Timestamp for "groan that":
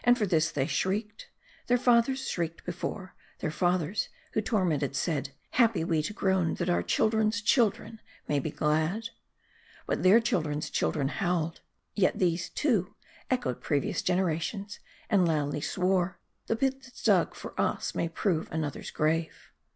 6.11-6.71